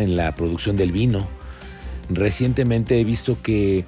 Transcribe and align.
en 0.00 0.16
la 0.16 0.34
producción 0.34 0.76
del 0.76 0.92
vino. 0.92 1.28
Recientemente 2.08 3.00
he 3.00 3.04
visto 3.04 3.42
que 3.42 3.84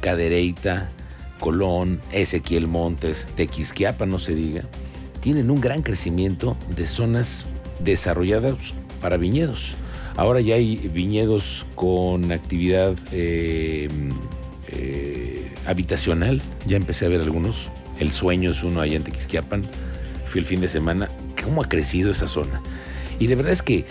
Cadereyta, 0.00 0.90
Colón, 1.38 2.00
Ezequiel 2.12 2.66
Montes, 2.66 3.26
Tequisquiapa, 3.36 4.06
no 4.06 4.18
se 4.18 4.34
diga, 4.34 4.62
tienen 5.20 5.50
un 5.50 5.60
gran 5.60 5.82
crecimiento 5.82 6.56
de 6.76 6.86
zonas 6.86 7.46
desarrolladas 7.80 8.74
para 9.00 9.16
viñedos. 9.16 9.74
Ahora 10.16 10.40
ya 10.40 10.54
hay 10.54 10.76
viñedos 10.76 11.66
con 11.74 12.30
actividad 12.30 12.94
eh, 13.10 13.88
eh, 14.68 15.52
habitacional, 15.66 16.40
ya 16.66 16.76
empecé 16.76 17.06
a 17.06 17.08
ver 17.08 17.20
algunos. 17.20 17.70
El 17.98 18.12
sueño 18.12 18.50
es 18.50 18.62
uno 18.62 18.80
allá 18.80 18.96
en 18.96 19.04
Tequisquiapan. 19.04 19.64
Fui 20.26 20.40
el 20.40 20.46
fin 20.46 20.60
de 20.60 20.68
semana. 20.68 21.08
¿Cómo 21.42 21.62
ha 21.62 21.68
crecido 21.68 22.10
esa 22.10 22.28
zona? 22.28 22.62
Y 23.18 23.26
de 23.26 23.34
verdad 23.36 23.52
es 23.52 23.62
que 23.62 23.84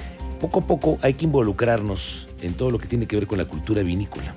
poco 0.44 0.60
a 0.60 0.68
poco 0.68 0.98
hay 1.02 1.14
que 1.14 1.24
involucrarnos 1.24 2.28
en 2.42 2.54
todo 2.54 2.70
lo 2.70 2.78
que 2.78 2.86
tiene 2.86 3.06
que 3.06 3.16
ver 3.16 3.28
con 3.28 3.38
la 3.38 3.46
cultura 3.46 3.82
vinícola. 3.82 4.36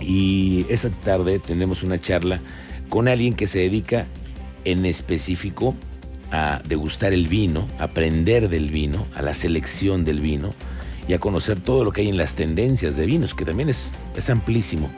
Y 0.00 0.66
esta 0.68 0.90
tarde 0.90 1.38
tenemos 1.38 1.84
una 1.84 2.00
charla 2.00 2.40
con 2.88 3.06
alguien 3.06 3.34
que 3.34 3.46
se 3.46 3.60
dedica 3.60 4.06
en 4.64 4.84
específico 4.84 5.76
a 6.32 6.60
degustar 6.68 7.12
el 7.12 7.28
vino, 7.28 7.68
a 7.78 7.84
aprender 7.84 8.48
del 8.48 8.72
vino, 8.72 9.06
a 9.14 9.22
la 9.22 9.32
selección 9.32 10.04
del 10.04 10.18
vino 10.18 10.54
y 11.06 11.12
a 11.12 11.20
conocer 11.20 11.60
todo 11.60 11.84
lo 11.84 11.92
que 11.92 12.00
hay 12.00 12.08
en 12.08 12.16
las 12.16 12.34
tendencias 12.34 12.96
de 12.96 13.06
vinos, 13.06 13.32
que 13.32 13.44
también 13.44 13.68
es, 13.68 13.92
es 14.16 14.28
amplísimo. 14.28 14.90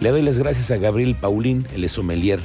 Le 0.00 0.10
doy 0.10 0.20
las 0.20 0.36
gracias 0.36 0.70
a 0.72 0.76
Gabriel 0.76 1.14
Paulín, 1.14 1.66
el 1.74 1.88
sommelier, 1.88 2.40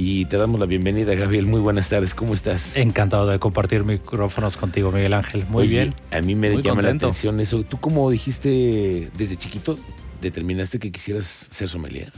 y 0.00 0.26
te 0.26 0.36
damos 0.36 0.60
la 0.60 0.66
bienvenida, 0.66 1.12
Gabriel. 1.16 1.46
Muy 1.46 1.58
buenas 1.58 1.88
tardes, 1.88 2.14
¿cómo 2.14 2.32
estás? 2.32 2.76
Encantado 2.76 3.26
de 3.26 3.40
compartir 3.40 3.82
micrófonos 3.82 4.56
contigo, 4.56 4.92
Miguel 4.92 5.12
Ángel. 5.12 5.44
Muy 5.50 5.66
bien. 5.66 5.92
A 6.12 6.20
mí 6.20 6.36
me 6.36 6.62
llama 6.62 6.82
la 6.82 6.90
atención 6.90 7.40
eso. 7.40 7.64
¿Tú 7.64 7.80
cómo 7.80 8.08
dijiste 8.08 9.10
desde 9.18 9.36
chiquito, 9.36 9.76
determinaste 10.22 10.78
que 10.78 10.92
quisieras 10.92 11.48
ser 11.50 11.68
sommelier? 11.68 12.12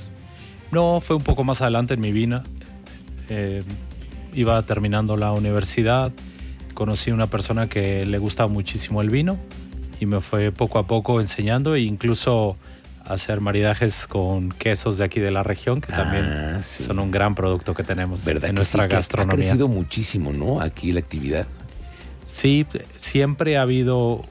No, 0.70 1.00
fue 1.00 1.16
un 1.16 1.22
poco 1.22 1.42
más 1.42 1.62
adelante 1.62 1.94
en 1.94 2.00
mi 2.00 2.12
vida. 2.12 2.44
Eh, 3.30 3.62
iba 4.34 4.60
terminando 4.66 5.16
la 5.16 5.32
universidad, 5.32 6.12
conocí 6.74 7.10
a 7.10 7.14
una 7.14 7.28
persona 7.28 7.66
que 7.66 8.04
le 8.04 8.18
gustaba 8.18 8.52
muchísimo 8.52 9.00
el 9.00 9.08
vino 9.08 9.38
y 10.00 10.04
me 10.04 10.20
fue 10.20 10.52
poco 10.52 10.78
a 10.78 10.86
poco 10.86 11.18
enseñando 11.18 11.74
e 11.74 11.80
incluso 11.80 12.58
hacer 13.04 13.40
maridajes 13.40 14.06
con 14.06 14.50
quesos 14.50 14.98
de 14.98 15.04
aquí 15.04 15.20
de 15.20 15.30
la 15.30 15.42
región, 15.42 15.80
que 15.80 15.92
también 15.92 16.24
ah, 16.24 16.62
son 16.62 16.98
un 16.98 17.10
gran 17.10 17.34
producto 17.34 17.74
que 17.74 17.82
tenemos 17.82 18.26
en 18.26 18.54
nuestra 18.54 18.86
gastronomía. 18.86 19.34
Ha 19.34 19.48
crecido 19.48 19.68
muchísimo, 19.68 20.32
¿no? 20.32 20.60
Aquí 20.60 20.92
la 20.92 21.00
actividad. 21.00 21.46
Sí, 22.24 22.66
siempre 22.96 23.56
ha 23.56 23.62
habido, 23.62 24.24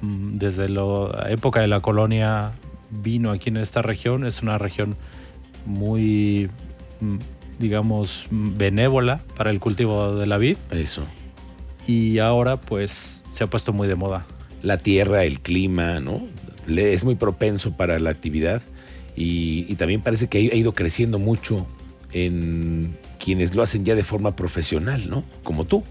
mm, 0.00 0.38
desde 0.38 0.68
la 0.68 1.26
época 1.28 1.60
de 1.60 1.66
la 1.66 1.80
colonia, 1.80 2.52
vino 2.90 3.30
aquí 3.32 3.48
en 3.48 3.56
esta 3.56 3.82
región. 3.82 4.24
Es 4.24 4.42
una 4.42 4.58
región 4.58 4.96
muy, 5.66 6.48
mm, 7.00 7.16
digamos, 7.58 8.26
benévola 8.30 9.20
para 9.36 9.50
el 9.50 9.58
cultivo 9.58 10.14
de 10.14 10.26
la 10.26 10.38
vid. 10.38 10.56
Eso. 10.70 11.04
Y 11.86 12.18
ahora, 12.18 12.56
pues, 12.56 13.24
se 13.28 13.44
ha 13.44 13.46
puesto 13.48 13.72
muy 13.72 13.88
de 13.88 13.96
moda. 13.96 14.26
La 14.62 14.78
tierra, 14.78 15.24
el 15.24 15.40
clima, 15.40 16.00
¿no? 16.00 16.22
Es 16.78 17.04
muy 17.04 17.14
propenso 17.14 17.72
para 17.72 17.98
la 17.98 18.10
actividad 18.10 18.62
y, 19.16 19.74
también 19.74 20.00
parece 20.00 20.28
que 20.28 20.38
ha 20.38 20.54
ido 20.54 20.72
creciendo 20.72 21.18
mucho 21.18 21.66
en 22.12 22.96
quienes 23.22 23.54
lo 23.54 23.62
hacen 23.62 23.84
ya 23.84 23.94
de 23.94 24.04
forma 24.04 24.36
profesional, 24.36 25.08
¿no? 25.08 25.24
Como 25.42 25.64
tú. 25.64 25.84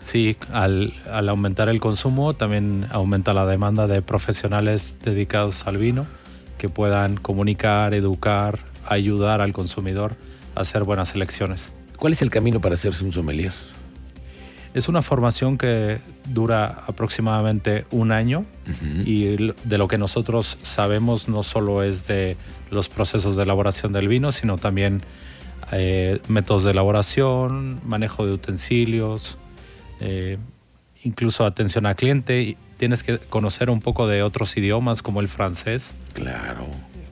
Sí, 0.00 0.36
al, 0.52 0.94
aumentar 1.08 1.68
el 1.68 1.78
consumo 1.78 2.34
también 2.34 2.86
aumenta 2.90 3.32
la 3.32 3.46
demanda 3.46 3.86
de 3.86 4.02
profesionales 4.02 4.96
dedicados 5.02 5.66
al 5.66 5.78
vino 5.78 6.06
que 6.58 6.68
puedan 6.68 7.16
comunicar, 7.16 7.94
educar, 7.94 8.58
ayudar 8.86 9.40
al 9.40 9.52
consumidor 9.52 10.16
a 10.56 10.60
hacer 10.62 10.82
buenas 10.82 11.14
elecciones. 11.14 11.72
¿Cuál 11.96 12.14
es 12.14 12.22
el 12.22 12.30
camino 12.30 12.60
para 12.60 12.74
hacerse 12.74 13.04
un 13.04 13.12
sommelier? 13.12 13.52
Es 14.74 14.88
una 14.88 15.02
formación 15.02 15.56
que 15.56 15.98
dura 16.26 16.84
aproximadamente 16.86 17.84
un 17.90 18.12
año 18.12 18.44
y 19.04 19.36
de 19.36 19.78
lo 19.78 19.88
que 19.88 19.98
nosotros 19.98 20.58
sabemos 20.62 21.28
no 21.28 21.42
solo 21.42 21.82
es 21.82 22.06
de 22.06 22.36
los 22.70 22.88
procesos 22.88 23.36
de 23.36 23.42
elaboración 23.42 23.92
del 23.92 24.08
vino, 24.08 24.32
sino 24.32 24.56
también 24.56 25.02
eh, 25.72 26.20
métodos 26.28 26.64
de 26.64 26.70
elaboración, 26.70 27.80
manejo 27.84 28.26
de 28.26 28.32
utensilios, 28.32 29.38
eh, 30.00 30.38
incluso 31.02 31.44
atención 31.44 31.86
al 31.86 31.96
cliente. 31.96 32.56
Tienes 32.76 33.02
que 33.02 33.18
conocer 33.18 33.70
un 33.70 33.80
poco 33.80 34.06
de 34.06 34.22
otros 34.22 34.56
idiomas 34.56 35.02
como 35.02 35.20
el 35.20 35.28
francés. 35.28 35.94
Claro. 36.14 36.66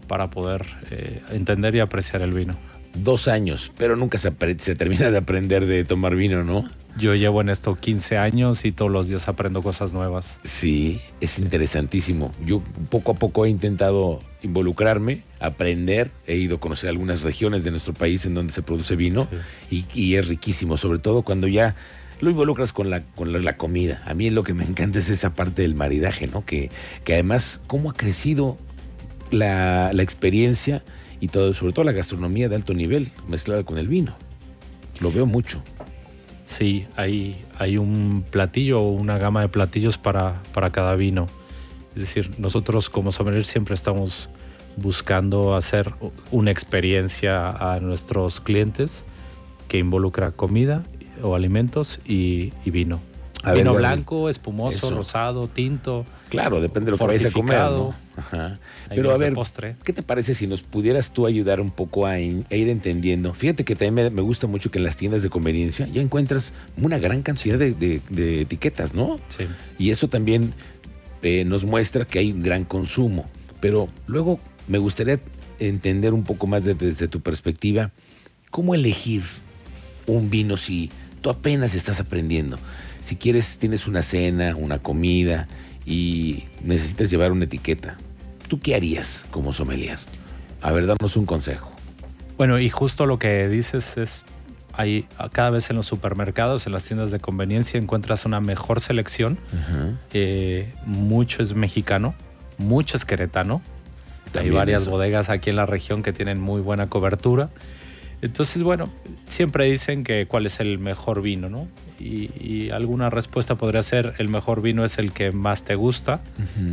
Para 0.08 0.28
poder 0.28 0.66
eh, 0.90 1.22
entender 1.30 1.74
y 1.74 1.80
apreciar 1.80 2.22
el 2.22 2.32
vino. 2.32 2.56
Dos 2.94 3.28
años, 3.28 3.72
pero 3.78 3.94
nunca 3.94 4.18
se, 4.18 4.32
se 4.58 4.74
termina 4.74 5.10
de 5.10 5.18
aprender 5.18 5.66
de 5.66 5.84
tomar 5.84 6.16
vino, 6.16 6.42
¿no? 6.42 6.68
Yo 6.98 7.14
llevo 7.14 7.40
en 7.40 7.48
esto 7.48 7.74
15 7.74 8.18
años 8.18 8.64
y 8.64 8.72
todos 8.72 8.90
los 8.90 9.08
días 9.08 9.28
aprendo 9.28 9.62
cosas 9.62 9.92
nuevas. 9.92 10.40
Sí, 10.44 11.00
es 11.20 11.38
interesantísimo. 11.38 12.32
Yo 12.44 12.62
poco 12.88 13.12
a 13.12 13.14
poco 13.14 13.46
he 13.46 13.48
intentado 13.48 14.20
involucrarme, 14.42 15.22
aprender, 15.38 16.10
he 16.26 16.36
ido 16.36 16.56
a 16.56 16.60
conocer 16.60 16.90
algunas 16.90 17.22
regiones 17.22 17.64
de 17.64 17.70
nuestro 17.70 17.94
país 17.94 18.26
en 18.26 18.34
donde 18.34 18.52
se 18.52 18.62
produce 18.62 18.96
vino 18.96 19.28
y, 19.70 20.14
es 20.14 20.28
riquísimo, 20.28 20.76
sobre 20.76 20.98
todo 20.98 21.22
cuando 21.22 21.46
ya 21.46 21.76
lo 22.20 22.30
involucras 22.30 22.72
con 22.72 22.90
la, 22.90 23.02
con 23.02 23.32
la, 23.32 23.56
comida. 23.56 24.02
A 24.06 24.14
mí 24.14 24.30
lo 24.30 24.42
que 24.42 24.52
me 24.52 24.64
encanta 24.64 24.98
es 24.98 25.08
esa 25.08 25.34
parte 25.34 25.62
del 25.62 25.74
maridaje, 25.74 26.26
¿no? 26.26 26.44
Que, 26.44 26.70
que 27.04 27.14
además, 27.14 27.62
cómo 27.66 27.90
ha 27.90 27.94
crecido 27.94 28.58
la, 29.30 29.90
la 29.92 30.02
experiencia 30.02 30.82
y 31.20 31.28
todo, 31.28 31.54
sobre 31.54 31.72
todo 31.72 31.84
la 31.84 31.92
gastronomía 31.92 32.48
de 32.48 32.56
alto 32.56 32.74
nivel 32.74 33.12
mezclada 33.28 33.64
con 33.64 33.78
el 33.78 33.88
vino. 33.88 34.16
Lo 35.00 35.10
veo 35.12 35.24
mucho. 35.24 35.62
Sí, 36.50 36.88
hay, 36.96 37.44
hay 37.60 37.78
un 37.78 38.24
platillo 38.28 38.80
o 38.80 38.90
una 38.90 39.18
gama 39.18 39.40
de 39.40 39.48
platillos 39.48 39.98
para, 39.98 40.42
para 40.52 40.70
cada 40.70 40.96
vino. 40.96 41.28
Es 41.94 42.00
decir, 42.00 42.32
nosotros 42.38 42.90
como 42.90 43.12
sommelier 43.12 43.44
siempre 43.44 43.76
estamos 43.76 44.28
buscando 44.76 45.54
hacer 45.54 45.94
una 46.32 46.50
experiencia 46.50 47.50
a 47.50 47.78
nuestros 47.78 48.40
clientes 48.40 49.04
que 49.68 49.78
involucra 49.78 50.32
comida 50.32 50.82
o 51.22 51.36
alimentos 51.36 52.00
y, 52.04 52.52
vino. 52.64 53.00
vino 53.54 53.72
blanco, 53.72 54.28
espumoso, 54.28 54.90
rosado, 54.90 55.46
tinto. 55.46 56.04
Claro, 56.30 56.60
depende 56.60 56.86
de 56.86 56.90
lo 56.92 56.98
que 56.98 57.04
vayas 57.04 57.26
a 57.26 57.32
comer. 57.32 57.60
Pero 58.88 59.10
a 59.10 59.18
ver, 59.18 59.34
¿qué 59.82 59.92
te 59.92 60.02
parece 60.02 60.32
si 60.32 60.46
nos 60.46 60.62
pudieras 60.62 61.12
tú 61.12 61.26
ayudar 61.26 61.60
un 61.60 61.72
poco 61.72 62.06
a, 62.06 62.20
ir 62.20 62.44
entendiendo? 62.50 63.34
Fíjate 63.34 63.64
que 63.64 63.74
también 63.74 64.14
me, 64.14 64.22
gusta 64.22 64.46
mucho 64.46 64.70
que 64.70 64.78
en 64.78 64.84
las 64.84 64.96
tiendas 64.96 65.22
de 65.22 65.28
conveniencia 65.28 65.88
ya 65.88 66.00
encuentras 66.00 66.52
una 66.76 66.98
gran 66.98 67.22
cantidad 67.22 67.58
de, 67.58 68.40
etiquetas, 68.40 68.94
¿no? 68.94 69.18
Sí. 69.28 69.44
Y 69.78 69.90
eso 69.90 70.08
también 70.08 70.54
eh, 71.22 71.44
nos 71.44 71.64
muestra 71.64 72.04
que 72.04 72.20
hay 72.20 72.30
un 72.30 72.42
gran 72.42 72.64
consumo. 72.64 73.28
Pero 73.60 73.88
luego 74.06 74.38
me 74.68 74.78
gustaría 74.78 75.18
entender 75.58 76.14
un 76.14 76.22
poco 76.22 76.46
más 76.46 76.64
desde 76.64 77.08
tu 77.08 77.20
perspectiva, 77.20 77.90
¿cómo 78.50 78.74
elegir 78.74 79.22
un 80.06 80.30
vino 80.30 80.56
si 80.56 80.90
tú 81.22 81.28
apenas 81.28 81.74
estás 81.74 81.98
aprendiendo? 81.98 82.56
Si 83.00 83.16
quieres, 83.16 83.58
tienes 83.58 83.88
una 83.88 84.02
cena, 84.02 84.54
una 84.54 84.78
comida 84.78 85.48
y 85.86 86.44
necesitas 86.62 87.10
llevar 87.10 87.32
una 87.32 87.44
etiqueta. 87.44 87.96
¿Tú 88.48 88.60
qué 88.60 88.74
harías 88.74 89.24
como 89.30 89.52
sommelier? 89.52 89.98
A 90.60 90.72
ver, 90.72 90.86
damos 90.86 91.16
un 91.16 91.26
consejo. 91.26 91.70
Bueno, 92.36 92.58
y 92.58 92.68
justo 92.68 93.06
lo 93.06 93.18
que 93.18 93.48
dices 93.48 93.96
es, 93.96 94.24
hay 94.72 95.06
cada 95.32 95.50
vez 95.50 95.70
en 95.70 95.76
los 95.76 95.86
supermercados, 95.86 96.66
en 96.66 96.72
las 96.72 96.84
tiendas 96.84 97.10
de 97.10 97.20
conveniencia, 97.20 97.78
encuentras 97.78 98.24
una 98.24 98.40
mejor 98.40 98.80
selección. 98.80 99.38
Eh, 100.12 100.72
mucho 100.86 101.42
es 101.42 101.54
mexicano, 101.54 102.14
mucho 102.58 102.96
es 102.96 103.04
queretano. 103.04 103.62
hay 104.38 104.50
varias 104.50 104.88
bodegas 104.88 105.28
aquí 105.28 105.50
en 105.50 105.56
la 105.56 105.66
región 105.66 106.02
que 106.02 106.12
tienen 106.12 106.40
muy 106.40 106.60
buena 106.60 106.88
cobertura. 106.88 107.50
Entonces, 108.22 108.62
bueno, 108.62 108.90
siempre 109.26 109.64
dicen 109.64 110.04
que 110.04 110.26
cuál 110.26 110.46
es 110.46 110.60
el 110.60 110.78
mejor 110.78 111.22
vino, 111.22 111.48
¿no? 111.48 111.68
Y, 111.98 112.70
alguna 112.70 113.10
respuesta 113.10 113.56
podría 113.56 113.82
ser 113.82 114.14
el 114.18 114.28
mejor 114.28 114.62
vino 114.62 114.84
es 114.84 114.98
el 114.98 115.12
que 115.12 115.32
más 115.32 115.64
te 115.64 115.74
gusta, 115.74 116.22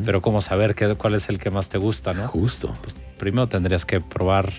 pero 0.06 0.22
¿cómo 0.22 0.42
saber 0.42 0.76
qué, 0.76 0.96
cuál 0.96 1.16
es 1.16 1.28
el 1.30 1.40
que 1.40 1.50
más 1.50 1.70
te 1.70 1.78
gusta, 1.78 2.14
no? 2.14 2.28
Justo. 2.28 2.76
Pues 2.82 2.96
primero 3.18 3.48
tendrías 3.48 3.86
que 3.86 4.00
probar, 4.00 4.54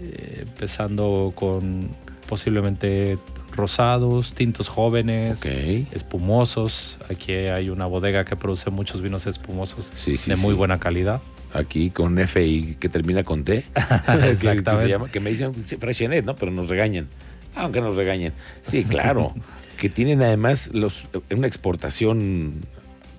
eh, 0.00 0.44
empezando 0.46 1.32
con 1.34 1.90
posiblemente 2.28 3.18
rosados, 3.52 4.34
tintos 4.34 4.68
jóvenes, 4.68 5.46
espumosos. 5.46 6.98
Aquí 7.08 7.32
hay 7.32 7.70
una 7.70 7.86
bodega 7.86 8.24
que 8.24 8.36
produce 8.36 8.70
muchos 8.70 9.00
vinos 9.00 9.26
espumosos 9.26 9.90
de 10.26 10.36
muy 10.36 10.52
buena 10.52 10.78
calidad 10.78 11.22
aquí 11.56 11.90
con 11.90 12.18
F 12.18 12.44
y 12.44 12.74
que 12.74 12.88
termina 12.88 13.24
con 13.24 13.44
T. 13.44 13.64
Exactamente. 14.28 15.10
Que, 15.10 15.20
me 15.20 15.30
dicen 15.30 15.54
Freshenet, 15.54 16.24
¿no? 16.24 16.36
Pero 16.36 16.52
nos 16.52 16.68
regañan. 16.68 17.08
Aunque 17.54 17.80
nos 17.80 17.96
regañen. 17.96 18.32
Sí, 18.62 18.84
claro. 18.84 19.34
que 19.78 19.88
tienen 19.88 20.22
además 20.22 20.70
los, 20.72 21.06
una 21.30 21.46
exportación 21.46 22.54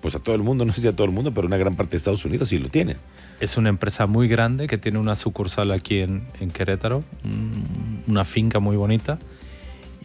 pues 0.01 0.16
a 0.16 0.19
todo 0.19 0.36
el 0.36 0.44
mundo, 0.44 0.63
no 0.63 0.74
sé 0.74 0.81
si 0.81 0.88
a 0.88 0.95
todo 0.95 1.06
el 1.06 1.12
mundo, 1.12 1.31
pero 1.34 1.48
una 1.48 1.57
gran 1.57 1.75
parte 1.75 1.92
de 1.92 1.98
Estados 1.98 2.24
Unidos 2.24 2.50
sí 2.50 2.60
lo 2.60 2.69
tienen. 2.69 2.98
Es 3.39 3.57
una 3.57 3.69
empresa 3.69 4.07
muy 4.07 4.28
grande 4.28 4.68
que 4.68 4.78
tiene 4.78 5.00
una 5.00 5.16
sucursal 5.16 5.72
aquí 5.72 6.00
en, 6.00 6.24
en 6.39 6.51
Querétaro, 6.51 7.04
una 8.07 8.25
finca 8.25 8.60
muy 8.60 8.78
bonita 8.78 9.19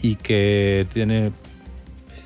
y 0.02 0.16
que 0.16 0.86
tiene, 0.92 1.26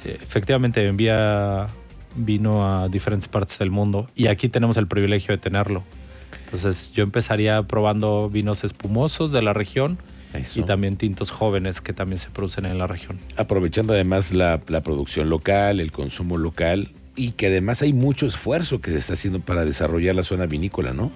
eh, 0.05 0.19
efectivamente 0.23 0.87
envía 0.87 1.69
vino 2.17 2.67
a 2.67 2.89
diferentes 2.89 3.29
partes 3.29 3.59
del 3.59 3.71
mundo 3.71 4.09
y 4.15 4.29
aquí 4.29 4.49
tenemos 4.49 4.77
el 4.77 4.87
privilegio 4.87 5.33
de 5.33 5.39
tenerlo. 5.39 5.83
Entonces 6.47 6.93
yo 6.93 7.03
empezaría 7.03 7.63
probando 7.65 8.31
vinos 8.31 8.65
espumosos 8.65 9.33
de 9.33 9.43
la 9.43 9.53
región 9.53 9.99
y 10.55 10.63
también 10.63 10.97
tintos 10.97 11.31
jóvenes 11.31 11.81
que 11.81 11.93
también 11.93 12.19
se 12.19 12.31
producen 12.31 12.67
en 12.67 12.79
la 12.79 12.87
región. 12.87 13.19
Aprovechando 13.37 13.93
además 13.93 14.33
la, 14.33 14.59
producción 14.59 15.29
local, 15.29 15.81
el 15.81 15.93
consumo 15.93 16.39
local 16.39 16.91
y 17.15 17.33
que 17.33 17.49
además 17.49 17.83
hay 17.83 17.93
mucho 17.93 18.27
esfuerzo 18.27 18.81
que 18.81 18.91
se 18.91 18.99
está 18.99 19.15
haciendo 19.15 19.41
para 19.41 19.65
desarrollar 19.65 20.15
la 20.15 20.23
zona 20.23 20.47
vinícola, 20.47 20.93
¿no? 20.93 21.11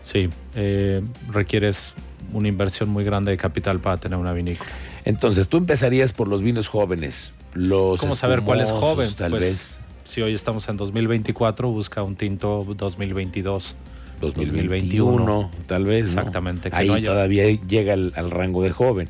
Sí, 0.00 0.28
eh, 0.54 1.02
requieres 1.30 1.94
una 2.32 2.48
inversión 2.48 2.88
muy 2.88 3.04
grande 3.04 3.30
de 3.30 3.36
capital 3.36 3.80
para 3.80 3.98
tener 3.98 4.18
una 4.18 4.32
vinícola. 4.32 4.70
Entonces, 5.04 5.48
tú 5.48 5.56
empezarías 5.56 6.12
por 6.12 6.28
los 6.28 6.42
vinos 6.42 6.68
jóvenes. 6.68 7.32
Los 7.54 8.00
¿Cómo 8.00 8.16
saber 8.16 8.42
cuál 8.42 8.60
es 8.60 8.70
joven? 8.70 9.10
Tal 9.14 9.30
pues, 9.30 9.44
vez. 9.44 9.78
Si 10.04 10.22
hoy 10.22 10.34
estamos 10.34 10.68
en 10.68 10.76
2024, 10.76 11.68
busca 11.68 12.02
un 12.02 12.16
tinto 12.16 12.64
2022. 12.76 13.74
2021, 14.20 15.50
tal 15.66 15.84
vez. 15.84 16.04
Exactamente. 16.04 16.70
Ahí 16.72 17.02
todavía 17.02 17.44
llega 17.48 17.94
al, 17.94 18.30
rango 18.30 18.62
de 18.62 18.70
joven. 18.70 19.08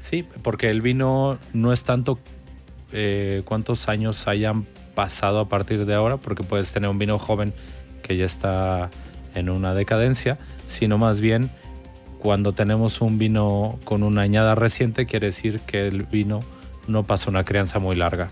Sí, 0.00 0.24
porque 0.42 0.70
el 0.70 0.80
vino 0.80 1.38
no 1.52 1.72
es 1.72 1.84
tanto 1.84 2.18
eh, 2.92 3.42
cuántos 3.44 3.88
años 3.88 4.28
hayan 4.28 4.64
pasado 4.94 5.40
a 5.40 5.48
partir 5.48 5.86
de 5.86 5.94
ahora, 5.94 6.16
porque 6.16 6.42
puedes 6.42 6.72
tener 6.72 6.88
un 6.90 6.98
vino 6.98 7.18
joven 7.18 7.52
que 8.02 8.16
ya 8.16 8.24
está 8.24 8.90
en 9.34 9.50
una 9.50 9.74
decadencia, 9.74 10.38
sino 10.64 10.98
más 10.98 11.20
bien 11.20 11.50
cuando 12.18 12.52
tenemos 12.52 13.00
un 13.00 13.18
vino 13.18 13.78
con 13.84 14.02
una 14.02 14.22
añada 14.22 14.54
reciente, 14.54 15.06
quiere 15.06 15.26
decir 15.26 15.60
que 15.60 15.86
el 15.86 16.02
vino 16.02 16.40
no 16.86 17.04
pasa 17.04 17.30
una 17.30 17.44
crianza 17.44 17.78
muy 17.78 17.94
larga, 17.94 18.28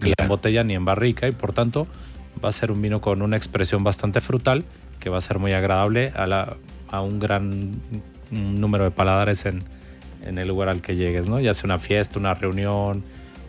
ni 0.00 0.12
en 0.16 0.28
botella 0.28 0.64
ni 0.64 0.74
en 0.74 0.84
barrica, 0.84 1.28
y 1.28 1.32
por 1.32 1.52
tanto 1.52 1.86
va 2.42 2.48
a 2.48 2.52
ser 2.52 2.70
un 2.70 2.80
vino 2.80 3.00
con 3.00 3.20
una 3.20 3.36
expresión 3.36 3.84
bastante 3.84 4.20
frutal 4.20 4.64
que 4.98 5.10
va 5.10 5.18
a 5.18 5.20
ser 5.20 5.38
muy 5.38 5.52
agradable 5.52 6.12
a, 6.14 6.26
la, 6.26 6.56
a 6.88 7.00
un 7.00 7.18
gran 7.18 7.80
número 8.30 8.84
de 8.84 8.90
paladares 8.90 9.46
en, 9.46 9.62
en, 10.24 10.38
el 10.38 10.48
lugar 10.48 10.68
al 10.68 10.80
que 10.82 10.96
llegues, 10.96 11.28
¿no? 11.28 11.40
Ya 11.40 11.54
sea 11.54 11.64
una 11.64 11.78
fiesta, 11.78 12.18
una 12.18 12.34
reunión, 12.34 13.02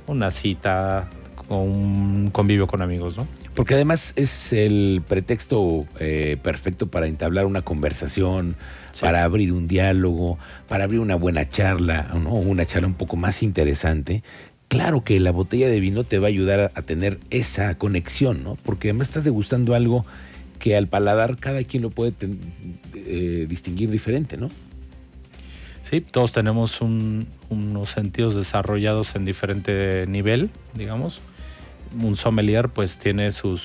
una 0.08 0.32
cita, 0.32 1.10
o 1.50 1.58
un 1.58 2.30
convivio 2.32 2.68
con 2.68 2.82
amigos, 2.82 3.18
¿no? 3.18 3.28
Porque 3.56 3.74
además 3.74 4.14
es 4.16 4.54
el 4.54 5.02
pretexto 5.06 5.86
eh, 6.00 6.38
perfecto 6.42 6.88
para 6.88 7.08
entablar 7.08 7.46
una 7.46 7.64
conversación, 7.64 8.56
para 9.02 9.24
abrir 9.24 9.52
un 9.52 9.68
diálogo, 9.68 10.38
para 10.70 10.86
abrir 10.86 11.02
una 11.02 11.16
buena 11.16 11.50
charla, 11.50 12.10
¿no? 12.14 12.36
una 12.36 12.66
charla 12.66 12.88
un 12.88 12.94
poco 12.94 13.18
más 13.18 13.44
interesante. 13.44 14.24
Claro 14.70 15.04
que 15.04 15.20
la 15.20 15.32
botella 15.32 15.68
de 15.68 15.80
vino 15.80 16.04
te 16.04 16.20
va 16.20 16.28
a 16.28 16.30
ayudar 16.30 16.60
a, 16.60 16.72
a 16.76 16.84
tener 16.84 17.20
esa 17.32 17.76
conexión, 17.76 18.44
¿no? 18.44 18.56
Porque 18.64 18.90
además 18.90 19.10
estás 19.10 19.24
degustando 19.24 19.74
algo 19.74 20.06
que 20.60 20.76
al 20.76 20.88
paladar 20.88 21.38
cada 21.38 21.64
quien 21.64 21.84
lo 21.84 21.90
puede 21.90 22.14
eh, 22.94 23.46
distinguir 23.50 23.90
diferente, 23.90 24.38
¿no? 24.38 24.50
Sí, 25.82 26.02
todos 26.02 26.32
tenemos 26.32 26.82
unos 26.82 27.90
sentidos 27.90 28.36
desarrollados 28.36 29.16
en 29.16 29.26
diferente 29.26 30.06
nivel, 30.08 30.52
digamos. 30.76 31.22
Un 32.00 32.16
sommelier 32.16 32.70
pues 32.70 33.00
tiene 33.00 33.32
su 33.32 33.60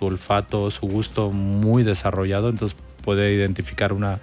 olfato, 0.00 0.70
su 0.72 0.88
gusto 0.88 1.30
muy 1.30 1.84
desarrollado, 1.84 2.48
entonces 2.48 2.76
puede 3.02 3.32
identificar 3.32 3.92
una 3.92 4.18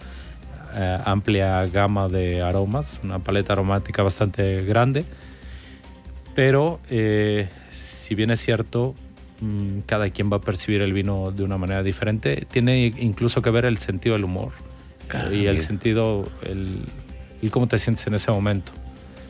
eh, 0.76 1.00
amplia 1.06 1.66
gama 1.68 2.10
de 2.10 2.42
aromas, 2.42 3.00
una 3.04 3.20
paleta 3.20 3.54
aromática 3.54 4.02
bastante 4.02 4.66
grande. 4.66 5.06
Pero 6.36 6.80
eh, 6.90 7.48
si 7.72 8.16
bien 8.16 8.32
es 8.32 8.42
cierto, 8.42 8.96
cada 9.86 10.10
quien 10.10 10.32
va 10.32 10.38
a 10.38 10.42
percibir 10.42 10.82
el 10.82 10.94
vino 10.94 11.32
de 11.32 11.44
una 11.44 11.58
manera 11.58 11.84
diferente. 11.84 12.48
Tiene 12.50 12.94
incluso 12.98 13.42
que 13.42 13.50
ver 13.50 13.66
el 13.66 13.78
sentido 13.78 14.16
del 14.16 14.24
humor 14.24 14.52
ah, 15.14 15.30
y 15.32 15.48
el 15.48 15.60
sentido, 15.60 16.26
el, 16.44 17.50
cómo 17.52 17.68
te 17.68 17.78
sientes 17.80 18.06
en 18.08 18.16
ese 18.16 18.32
momento. 18.32 18.72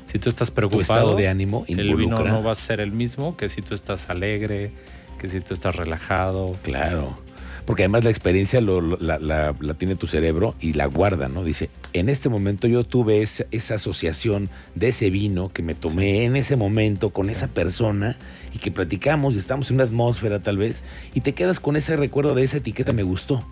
Si 0.08 0.20
tú 0.20 0.30
estás 0.30 0.52
preocupado, 0.52 1.16
de 1.16 1.28
ánimo 1.28 1.66
el 1.68 1.96
vino 1.96 2.24
no 2.24 2.44
va 2.44 2.52
a 2.52 2.56
ser 2.56 2.80
el 2.80 2.92
mismo 2.92 3.36
que 3.36 3.50
si 3.50 3.62
tú 3.64 3.74
estás 3.74 4.10
alegre, 4.10 4.72
que 5.20 5.28
si 5.28 5.40
tú 5.40 5.54
estás 5.54 5.76
relajado. 5.76 6.56
Claro 6.62 7.18
porque 7.66 7.84
además 7.84 8.04
la 8.04 8.10
experiencia 8.10 8.62
la, 8.62 9.54
tiene 9.78 9.96
tu 9.96 10.08
cerebro 10.08 10.56
y 10.60 10.74
la 10.74 10.86
guarda, 10.86 11.30
¿no? 11.30 11.44
Dice, 11.44 11.70
en 11.94 12.10
este 12.10 12.30
momento 12.30 12.68
yo 12.68 12.84
tuve 12.84 13.22
esa, 13.22 13.76
asociación 13.76 14.50
de 14.76 14.90
ese 14.90 15.10
vino 15.10 15.52
que 15.52 15.64
me 15.64 15.74
tomé 15.74 16.26
en 16.26 16.36
ese 16.36 16.56
momento 16.56 17.12
con 17.12 17.30
esa 17.30 17.48
persona 17.48 18.18
y 18.54 18.60
que 18.60 18.72
platicamos 18.72 19.36
y 19.36 19.38
estamos 19.38 19.70
en 19.72 19.76
una 19.76 19.86
atmósfera 19.86 20.40
tal 20.40 20.58
vez 20.58 20.84
y 21.14 21.22
te 21.22 21.34
quedas 21.34 21.60
con 21.60 21.76
ese 21.76 21.96
recuerdo 21.96 22.36
de 22.36 22.44
esa 22.44 22.58
etiqueta 22.58 22.94
me 22.94 23.04
gustó. 23.04 23.46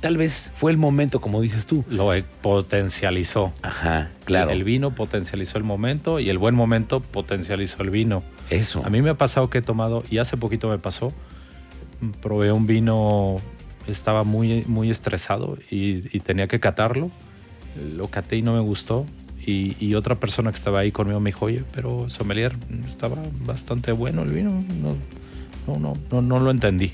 Tal 0.00 0.18
vez 0.18 0.52
fue 0.56 0.70
el 0.70 0.76
momento, 0.76 1.22
como 1.22 1.40
dices 1.40 1.66
tú. 1.66 1.82
Lo 1.88 2.10
potencializó. 2.42 3.54
Ajá, 3.62 4.10
claro. 4.26 4.50
El 4.50 4.62
vino 4.62 4.94
potencializó 4.94 5.56
el 5.56 5.64
momento 5.64 6.20
y 6.20 6.28
el 6.28 6.36
buen 6.36 6.54
momento 6.54 7.00
potencializó 7.00 7.82
el 7.82 7.88
vino. 7.88 8.22
Eso. 8.50 8.82
A 8.84 8.90
mí 8.90 9.00
me 9.00 9.08
ha 9.08 9.14
pasado 9.14 9.48
que 9.48 9.58
he 9.58 9.62
tomado, 9.62 10.04
y 10.10 10.18
hace 10.18 10.36
poquito 10.36 10.68
me 10.68 10.76
pasó, 10.76 11.14
probé 12.20 12.52
un 12.52 12.66
vino 12.66 13.40
estaba 13.86 14.24
muy, 14.24 14.64
muy 14.66 14.90
estresado 14.90 15.58
y, 15.70 16.00
tenía 16.20 16.46
que 16.46 16.60
catarlo. 16.60 17.10
Lo 17.96 18.08
caté 18.08 18.36
y 18.36 18.42
no 18.42 18.54
me 18.54 18.60
gustó. 18.60 19.06
Y, 19.46 19.94
otra 19.94 20.14
persona 20.14 20.50
que 20.50 20.56
estaba 20.56 20.80
ahí 20.80 20.90
conmigo 20.90 21.20
me 21.20 21.28
dijo, 21.28 21.46
oye, 21.46 21.64
pero 21.72 22.08
sommelier, 22.08 22.56
estaba 22.88 23.16
bastante 23.44 23.92
bueno 23.92 24.22
el 24.22 24.30
vino. 24.30 24.64
No, 24.80 25.78
no, 25.78 25.94
no, 26.10 26.22
no, 26.22 26.38
lo 26.38 26.50
entendí. 26.50 26.92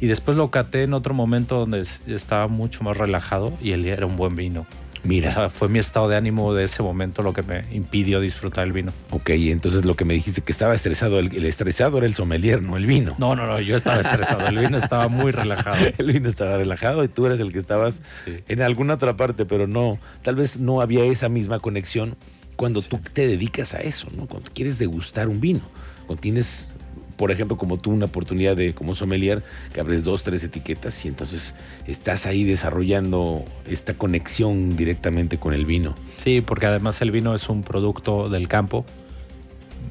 Y 0.00 0.06
después 0.06 0.36
lo 0.36 0.50
caté 0.50 0.82
en 0.82 0.92
otro 0.92 1.14
momento 1.14 1.58
donde 1.58 1.80
estaba 2.06 2.48
mucho 2.48 2.84
más 2.84 2.98
relajado 2.98 3.52
y 3.62 3.70
él 3.72 3.86
era 3.86 4.04
un 4.04 4.16
buen 4.16 4.36
vino. 4.36 4.66
Mira. 5.04 5.28
O 5.28 5.32
sea, 5.32 5.48
fue 5.48 5.68
mi 5.68 5.78
estado 5.78 6.08
de 6.08 6.16
ánimo 6.16 6.54
de 6.54 6.64
ese 6.64 6.82
momento 6.82 7.22
lo 7.22 7.32
que 7.32 7.42
me 7.42 7.64
impidió 7.72 8.20
disfrutar 8.20 8.66
el 8.66 8.72
vino. 8.72 8.92
Ok, 9.10 9.30
entonces 9.30 9.84
lo 9.84 9.94
que 9.94 10.04
me 10.04 10.14
dijiste 10.14 10.42
que 10.42 10.52
estaba 10.52 10.74
estresado, 10.74 11.18
el, 11.18 11.44
estresado 11.44 11.98
era 11.98 12.06
el 12.06 12.14
sommelier, 12.14 12.62
no 12.62 12.76
el 12.76 12.86
vino. 12.86 13.14
No, 13.18 13.34
no, 13.34 13.46
no, 13.46 13.60
yo 13.60 13.76
estaba 13.76 14.00
estresado, 14.00 14.46
el 14.48 14.58
vino 14.58 14.78
estaba 14.78 15.08
muy 15.08 15.32
relajado. 15.32 15.76
el 15.98 16.12
vino 16.12 16.28
estaba 16.28 16.56
relajado 16.56 17.04
y 17.04 17.08
tú 17.08 17.26
eres 17.26 17.40
el 17.40 17.52
que 17.52 17.58
estabas 17.58 18.02
en 18.26 18.62
alguna 18.62 18.94
otra 18.94 19.16
parte, 19.16 19.46
pero 19.46 19.66
no, 19.66 19.98
tal 20.22 20.36
vez 20.36 20.58
no 20.58 20.80
había 20.80 21.04
esa 21.04 21.28
misma 21.28 21.58
conexión 21.58 22.16
cuando 22.56 22.82
tú 22.82 22.98
te 23.12 23.26
dedicas 23.26 23.74
a 23.74 23.80
eso, 23.80 24.08
¿no? 24.16 24.26
Cuando 24.26 24.50
quieres 24.52 24.78
degustar 24.78 25.28
un 25.28 25.40
vino, 25.40 25.60
cuando 26.06 26.20
tienes 26.20 26.72
por 27.16 27.30
ejemplo, 27.30 27.56
como 27.56 27.78
tú, 27.78 27.90
una 27.90 28.06
oportunidad 28.06 28.56
de, 28.56 28.74
como 28.74 28.94
sommelier, 28.94 29.42
que 29.72 29.80
abres 29.80 30.04
dos, 30.04 30.22
tres 30.22 30.44
etiquetas 30.44 31.04
y 31.04 31.08
entonces 31.08 31.54
estás 31.86 32.26
ahí 32.26 32.44
desarrollando 32.44 33.44
esta 33.66 33.94
conexión 33.94 34.76
directamente 34.76 35.38
con 35.38 35.54
el 35.54 35.64
vino. 35.64 35.94
Sí, 36.18 36.40
porque 36.40 36.66
además 36.66 37.00
el 37.02 37.10
vino 37.10 37.34
es 37.34 37.48
un 37.48 37.62
producto 37.62 38.28
del 38.28 38.48
campo, 38.48 38.84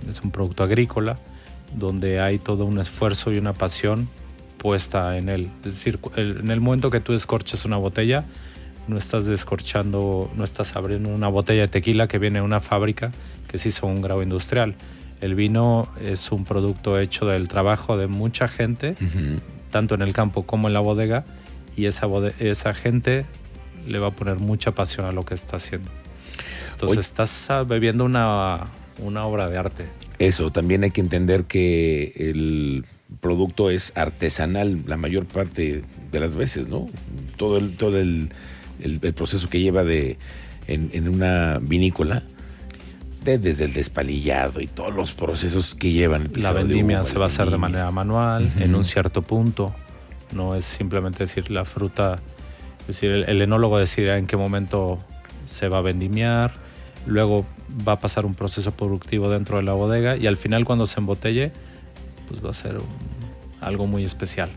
es 0.10 0.22
un 0.22 0.32
producto 0.32 0.64
agrícola, 0.64 1.18
donde 1.76 2.20
hay 2.20 2.38
todo 2.38 2.66
un 2.66 2.80
esfuerzo 2.80 3.32
y 3.32 3.38
una 3.38 3.54
pasión 3.54 4.08
puesta 4.58 5.18
en 5.18 5.30
él. 5.30 5.50
Es 5.60 5.74
decir, 5.74 6.00
en 6.16 6.52
el 6.52 6.62
momento 6.62 6.90
que 6.92 7.00
tú 7.00 7.12
descorchas 7.12 7.66
una 7.66 7.78
botella, 7.78 8.26
no 8.88 8.98
estás 8.98 9.26
descorchando, 9.26 10.32
no 10.36 10.44
estás 10.44 10.76
abriendo 10.76 11.10
una 11.10 11.28
botella 11.28 11.62
de 11.62 11.68
tequila 11.70 12.08
que 12.08 12.20
viene 12.20 12.40
de 12.40 12.46
una 12.46 12.60
fábrica 12.60 13.12
que 13.48 13.58
se 13.58 13.70
hizo 13.70 13.88
un 13.88 14.02
grado 14.02 14.22
industrial 14.22 14.76
el 15.26 15.34
vino 15.34 15.88
es 16.00 16.32
un 16.32 16.46
producto 16.46 17.00
hecho 17.00 17.26
del 17.26 17.48
trabajo 17.48 17.98
de 17.98 18.06
mucha 18.06 18.48
gente, 18.48 18.96
tanto 19.72 19.96
en 19.96 20.04
el 20.04 20.14
campo 20.14 20.44
como 20.44 20.68
en 20.68 20.76
la 20.76 20.82
bodega, 20.82 21.26
y 21.76 21.88
esa, 21.88 22.08
esa 22.40 22.76
gente 22.76 23.26
le 23.88 23.98
va 23.98 24.08
a 24.08 24.12
poner 24.12 24.38
mucha 24.38 24.72
pasión 24.74 25.08
a 25.08 25.12
lo 25.12 25.26
que 25.26 25.34
está 25.34 25.58
haciendo. 25.58 25.90
Entonces 26.74 27.08
estás 27.08 27.50
bebiendo 27.68 28.06
una, 28.06 28.68
una 29.00 29.26
obra 29.26 29.50
de 29.50 29.58
arte. 29.58 29.86
Eso, 30.20 30.52
también 30.52 30.84
hay 30.84 30.92
que 30.92 31.02
entender 31.02 31.46
que 31.46 32.14
el 32.18 32.86
producto 33.20 33.72
es 33.72 33.94
artesanal 33.96 34.84
la 34.86 34.96
mayor 34.96 35.26
parte 35.26 35.82
de 36.12 36.20
las 36.20 36.36
veces, 36.36 36.68
¿no? 36.68 36.88
Todo 37.36 37.58
el, 37.58 37.78
todo 37.78 37.98
el, 37.98 38.30
proceso 39.16 39.50
que 39.50 39.60
lleva 39.60 39.84
de, 39.84 40.20
en, 40.68 40.92
en 40.94 41.10
una 41.10 41.58
vinícola 41.60 42.22
desde 43.26 43.66
el 43.66 43.74
despalillado 43.74 44.62
y 44.62 44.68
todos 44.68 44.94
los 44.94 45.14
procesos 45.14 45.76
que 45.76 45.92
llevan. 45.92 46.30
la 46.36 46.52
vendimia 46.52 47.04
se 47.04 47.18
va 47.18 47.26
a 47.26 47.28
hacer 47.28 47.50
de 47.50 47.58
manera 47.58 47.90
manual, 47.92 48.52
en 48.58 48.76
un 48.76 48.84
cierto 48.84 49.22
punto. 49.22 49.74
No 50.32 50.56
es 50.56 50.66
simplemente 50.66 51.20
decir 51.20 51.50
la 51.50 51.66
fruta, 51.66 52.20
es 52.82 52.88
decir, 52.88 53.12
el, 53.12 53.42
enólogo 53.42 53.80
decidirá 53.80 54.18
en 54.18 54.28
qué 54.28 54.38
momento 54.38 55.00
se 55.46 55.68
va 55.68 55.80
a 55.80 55.82
vendimiar, 55.82 56.54
luego 57.06 57.46
va 57.88 57.94
a 57.94 58.00
pasar 58.00 58.26
un 58.26 58.36
proceso 58.36 58.72
productivo 58.72 59.30
dentro 59.30 59.58
de 59.58 59.64
la 59.64 59.74
bodega 59.74 60.18
y 60.18 60.28
al 60.28 60.38
final 60.38 60.66
cuando 60.66 60.86
se 60.86 61.00
embotelle, 61.00 61.52
pues 62.28 62.44
va 62.46 62.52
a 62.52 62.54
ser 62.54 62.78
algo 63.62 63.88
muy 63.88 64.04
especial. 64.04 64.50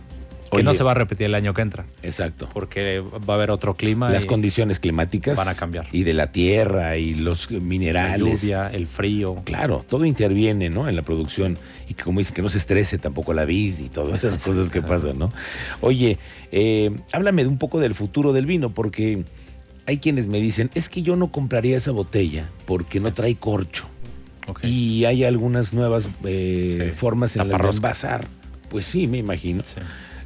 Que 0.50 0.62
no 0.62 0.73
se 0.75 0.83
va 0.83 0.93
a 0.93 0.95
repetir 0.95 1.26
el 1.26 1.35
año 1.35 1.52
que 1.55 1.62
entra, 1.62 1.85
Exacto. 2.02 2.49
porque 2.52 3.00
va 3.00 3.35
a 3.35 3.37
haber 3.37 3.50
otro 3.50 3.75
clima. 3.75 4.11
Las 4.11 4.25
condiciones 4.26 4.78
climáticas 4.78 5.37
van 5.37 5.49
a 5.49 5.55
cambiar. 5.55 5.87
Y 5.93 6.05
de 6.05 6.14
la 6.14 6.28
tierra 6.28 6.97
y 6.97 7.14
los 7.14 7.50
la 7.50 7.61
minerales. 7.61 8.43
lluvia, 8.43 8.69
el 8.69 8.87
frío. 8.87 9.37
Claro, 9.45 9.85
todo 9.88 10.05
interviene, 10.05 10.71
¿no? 10.71 10.88
En 10.88 10.97
la 10.97 11.02
producción. 11.02 11.59
Y 11.88 11.95
que 11.95 12.05
como 12.05 12.19
dicen, 12.21 12.35
que 12.35 12.43
no 12.43 12.49
se 12.49 12.59
estrese 12.59 12.99
tampoco 12.99 13.33
la 13.35 13.45
vid 13.45 13.78
y 13.78 13.88
todas 13.88 14.25
esas 14.25 14.43
cosas 14.43 14.71
que 14.71 14.81
pasan, 14.83 15.19
¿no? 15.19 15.33
Oye, 15.81 16.19
eh, 16.52 16.90
háblame 17.12 17.43
de 17.43 17.49
un 17.49 17.59
poco 17.59 17.78
del 17.81 17.95
futuro 17.95 18.33
del 18.33 18.47
vino, 18.47 18.71
porque 18.71 19.25
hay 19.87 19.99
quienes 19.99 20.28
me 20.28 20.40
dicen, 20.40 20.71
es 20.75 20.88
que 20.88 21.02
yo 21.02 21.17
no 21.17 21.31
compraría 21.33 21.76
esa 21.76 21.90
botella 21.93 22.49
porque 22.67 23.00
no 23.00 23.12
trae 23.12 23.37
corcho. 23.37 23.87
Y 24.62 25.05
hay 25.05 25.25
algunas 25.25 25.75
nuevas 25.75 26.09
eh, 26.25 26.88
Sí, 26.90 26.97
formas 26.97 27.37
en 27.37 27.40
las 27.40 27.49
de 27.49 27.52
taparrosca. 27.52 27.76
envasar. 27.88 28.26
Pues 28.71 28.87
sí, 28.87 29.07
me 29.07 29.19
imagino. 29.19 29.62
Sí. 29.64 29.76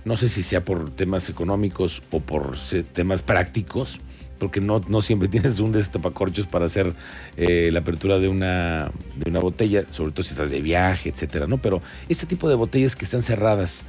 No 0.04 0.16
sé 0.16 0.28
si 0.28 0.42
sea 0.42 0.64
por 0.64 0.90
temas 0.90 1.28
económicos 1.28 2.02
o 2.10 2.20
por 2.20 2.56
temas 2.92 3.22
prácticos, 3.22 4.00
porque 4.38 4.60
no, 4.60 4.80
no 4.88 5.00
siempre 5.02 5.28
tienes 5.34 5.60
un 5.60 5.70
destapacorchos 5.72 6.46
para 6.46 6.66
hacer 6.66 6.92
eh, 7.36 7.70
la 7.72 7.80
apertura 7.80 8.18
de 8.18 8.28
una, 8.28 8.90
de 9.16 9.30
una 9.30 9.38
botella, 9.40 9.84
sobre 9.92 10.12
todo 10.12 10.24
si 10.24 10.30
estás 10.30 10.50
de 10.50 10.60
viaje, 10.60 11.10
etcétera, 11.10 11.46
¿no? 11.46 11.58
Pero 11.58 11.80
este 12.08 12.26
tipo 12.26 12.48
de 12.48 12.56
botellas 12.56 12.96
que 12.96 13.04
están 13.04 13.22
cerradas, 13.22 13.84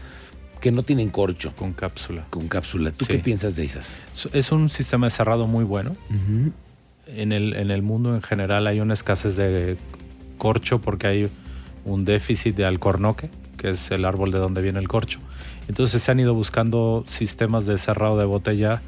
que 0.62 0.72
no 0.72 0.84
tienen 0.84 1.10
corcho, 1.10 1.52
Con 1.58 1.74
cápsula. 1.74 2.26
con 2.30 2.48
cápsula, 2.48 2.92
¿tú 2.94 3.06
Sí. 3.06 3.14
qué 3.14 3.20
piensas 3.20 3.56
de 3.56 3.66
esas? 3.66 4.00
Es- 4.32 4.52
un 4.52 4.70
sistema 4.70 5.08
de 5.08 5.10
cerrado 5.10 5.48
muy 5.48 5.64
bueno. 5.66 5.96
En 7.08 7.32
el, 7.34 7.54
en 7.56 7.70
el 7.72 7.82
mundo 7.82 8.16
en 8.16 8.22
general 8.22 8.66
hay 8.68 8.80
una 8.80 8.94
escasez 8.94 9.36
de 9.36 9.76
corcho 10.38 10.80
porque 10.80 11.08
hay 11.08 11.30
un 11.84 12.06
déficit 12.06 12.56
de 12.56 12.64
alcornoque, 12.66 13.30
que 13.58 13.72
es 13.72 13.92
el 13.92 14.06
árbol 14.06 14.32
de 14.32 14.40
donde 14.40 14.62
viene 14.62 14.80
el 14.80 14.88
corcho. 14.88 15.20
Entonces 15.68 16.02
se 16.04 16.12
han 16.12 16.20
ido 16.20 16.34
buscando 16.34 17.04
sistemas 17.08 17.66
de 17.66 17.78
cerrado 17.78 18.18
de 18.18 18.26
botella 18.26 18.82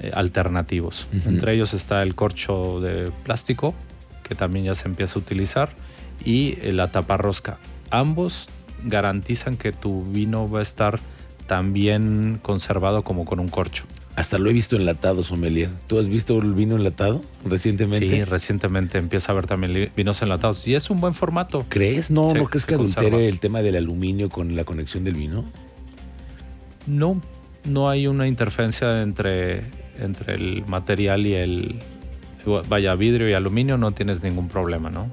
eh, 0.00 0.10
alternativos. 0.14 1.06
Entre 1.26 1.54
ellos 1.54 1.74
está 1.74 2.02
el 2.02 2.14
corcho 2.14 2.80
de 2.80 3.10
plástico, 3.24 3.74
que 4.22 4.34
también 4.34 4.64
ya 4.66 4.74
se 4.74 4.86
empieza 4.88 5.18
a 5.18 5.22
utilizar, 5.22 5.70
y 6.24 6.56
la 6.72 6.90
taparrosca. 6.92 7.58
Ambos 7.90 8.48
garantizan 8.84 9.56
que 9.56 9.72
tu 9.72 10.04
vino 10.04 10.48
va 10.50 10.60
a 10.60 10.62
estar 10.62 11.00
tan 11.46 11.72
bien 11.72 12.38
conservado 12.42 13.02
como 13.02 13.24
con 13.24 13.40
un 13.40 13.48
corcho. 13.48 13.84
Hasta 14.16 14.38
lo 14.38 14.50
he 14.50 14.52
visto 14.52 14.76
enlatado, 14.76 15.22
sommelier. 15.22 15.70
¿Tú 15.86 15.98
has 15.98 16.08
visto 16.08 16.36
el 16.38 16.52
vino 16.52 16.76
enlatado 16.76 17.22
recientemente? 17.44 18.08
Sí, 18.08 18.24
recientemente 18.24 18.98
empieza 18.98 19.30
a 19.30 19.32
haber 19.32 19.46
también 19.46 19.90
vinos 19.96 20.20
enlatados 20.20 20.66
y 20.68 20.74
es 20.74 20.90
un 20.90 21.00
buen 21.00 21.14
formato. 21.14 21.64
¿Crees? 21.68 22.10
¿No, 22.10 22.28
Se- 22.28 22.38
¿no 22.38 22.44
crees 22.44 22.66
que 22.66 22.74
adultere 22.74 23.28
el 23.28 23.40
tema 23.40 23.62
del 23.62 23.76
aluminio 23.76 24.28
con 24.28 24.56
la 24.56 24.64
conexión 24.64 25.04
del 25.04 25.14
vino? 25.14 25.44
No, 26.86 27.20
no 27.64 27.88
hay 27.90 28.06
una 28.06 28.26
interferencia 28.26 29.02
entre, 29.02 29.62
entre 29.98 30.34
el 30.34 30.64
material 30.66 31.26
y 31.26 31.34
el 31.34 31.76
vaya 32.68 32.94
vidrio 32.94 33.28
y 33.28 33.34
aluminio, 33.34 33.76
no 33.76 33.92
tienes 33.92 34.22
ningún 34.22 34.48
problema, 34.48 34.88
¿no? 34.90 35.08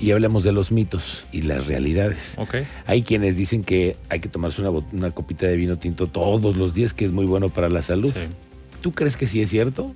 Y 0.00 0.10
hablamos 0.10 0.42
de 0.42 0.50
los 0.50 0.72
mitos 0.72 1.24
y 1.30 1.42
las 1.42 1.68
realidades. 1.68 2.34
Ok. 2.38 2.56
Hay 2.86 3.02
quienes 3.02 3.36
dicen 3.36 3.62
que 3.62 3.96
hay 4.08 4.18
que 4.18 4.28
tomarse 4.28 4.60
una, 4.60 5.10
copita 5.12 5.46
de 5.46 5.56
vino 5.56 5.78
tinto 5.78 6.08
todos 6.08 6.56
los 6.56 6.74
días, 6.74 6.92
que 6.92 7.04
es 7.04 7.12
muy 7.12 7.24
bueno 7.24 7.50
para 7.50 7.68
la 7.68 7.82
salud. 7.82 8.12
Sí. 8.12 8.20
¿Tú 8.80 8.90
crees 8.92 9.16
que 9.16 9.28
sí 9.28 9.40
es 9.40 9.48
cierto? 9.50 9.94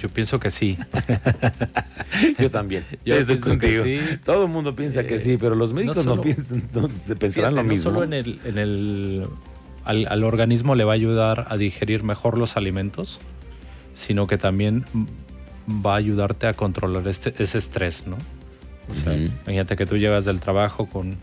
Yo 0.00 0.08
pienso 0.08 0.38
que 0.38 0.50
sí. 0.52 0.78
Yo 2.38 2.48
también. 2.50 2.84
Yo 3.04 3.16
Estoy 3.16 3.36
que 3.36 3.42
contigo. 3.42 3.82
sí. 3.82 3.98
Todo 4.24 4.44
el 4.44 4.50
mundo 4.50 4.76
piensa 4.76 5.04
que 5.04 5.16
Eh, 5.16 5.18
sí, 5.18 5.36
pero 5.36 5.56
los 5.56 5.72
médicos 5.72 5.96
no, 5.96 6.02
solo- 6.04 6.22
piensan, 6.22 6.62
no 6.72 6.88
pensarán 6.88 7.32
Fíjate, 7.32 7.50
lo 7.56 7.62
no 7.62 7.64
mismo. 7.64 7.82
solo 7.90 8.04
en 8.04 8.12
el, 8.12 8.40
en 8.44 8.58
el 8.58 9.26
al, 9.90 10.06
al 10.08 10.24
organismo 10.24 10.74
le 10.74 10.84
va 10.84 10.92
a 10.92 10.94
ayudar 10.94 11.46
a 11.50 11.56
digerir 11.56 12.02
mejor 12.02 12.38
los 12.38 12.56
alimentos, 12.56 13.20
sino 13.94 14.26
que 14.26 14.38
también 14.38 14.84
va 15.68 15.94
a 15.94 15.96
ayudarte 15.96 16.46
a 16.46 16.54
controlar 16.54 17.06
este, 17.08 17.34
ese 17.42 17.58
estrés, 17.58 18.06
¿no? 18.06 18.16
O 18.90 18.94
sea, 18.94 19.12
Ujú. 19.12 19.22
imagínate 19.44 19.76
que 19.76 19.86
tú 19.86 19.96
llegas 19.96 20.24
del 20.24 20.40
trabajo 20.40 20.86
con 20.86 21.16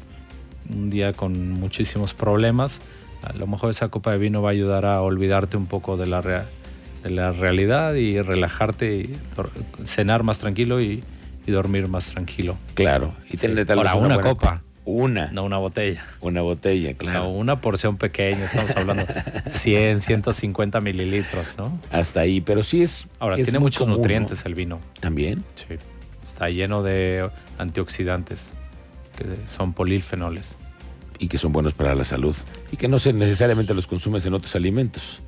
un 0.70 0.90
día 0.90 1.14
con 1.14 1.52
muchísimos 1.52 2.14
problemas, 2.14 2.82
a 3.24 3.34
lo 3.34 3.48
mejor 3.48 3.72
esa 3.72 3.90
copa 3.90 4.12
de 4.12 4.18
vino 4.18 4.42
va 4.42 4.50
a 4.50 4.52
ayudar 4.52 4.86
a 4.86 5.02
olvidarte 5.02 5.58
un 5.58 5.66
poco 5.66 5.98
de 5.98 6.08
la, 6.08 6.22
rea- 6.22 6.46
de 7.04 7.10
la 7.10 7.32
realidad 7.32 7.94
y 7.96 8.22
relajarte 8.22 8.96
y 8.98 9.16
cenar 9.86 10.24
más 10.24 10.40
tranquilo 10.40 10.80
y, 10.82 11.04
y 11.46 11.52
dormir 11.52 11.88
más 11.88 12.08
tranquilo. 12.08 12.58
Claro. 12.74 13.14
Y 13.28 13.38
Sí. 13.38 13.48
tener 13.48 13.66
tal 13.66 13.80
vez 13.80 13.88
Ahora, 13.88 14.06
una 14.06 14.16
buena 14.16 14.30
copa. 14.30 14.62
Una. 14.90 15.30
No 15.34 15.44
una 15.44 15.58
botella. 15.58 16.02
Una 16.22 16.42
botella, 16.42 16.92
O 16.92 16.96
claro. 16.96 17.20
sea, 17.20 17.28
una 17.30 17.60
porción 17.60 17.98
pequeña, 17.98 18.46
estamos 18.46 18.74
hablando 18.78 19.04
100, 19.50 20.00
150 20.00 20.80
mililitros, 20.80 21.58
¿no? 21.58 21.78
Hasta 21.92 22.22
ahí, 22.22 22.40
pero 22.40 22.64
sí 22.64 22.84
es. 22.84 23.06
Ahora, 23.20 23.36
es 23.36 23.44
tiene 23.44 23.60
muchos 23.60 23.80
común, 23.80 23.96
¿no? 23.96 23.98
nutrientes 23.98 24.46
el 24.46 24.56
vino. 24.56 24.80
También. 25.02 25.44
Sí. 25.56 25.76
Está 26.24 26.50
lleno 26.50 26.84
de 26.84 27.30
antioxidantes, 27.58 28.54
que 29.18 29.26
son 29.50 29.74
polifenoles. 29.74 30.58
Y 31.20 31.28
que 31.28 31.38
son 31.38 31.52
buenos 31.52 31.74
para 31.74 31.94
la 31.94 32.06
salud. 32.06 32.38
Y 32.72 32.78
que 32.78 32.88
no 32.88 32.98
se 32.98 33.12
necesariamente 33.12 33.74
los 33.74 33.88
consumes 33.88 34.26
en 34.26 34.36
otros 34.36 34.56
alimentos. 34.56 35.20